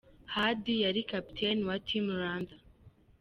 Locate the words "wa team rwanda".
1.69-2.55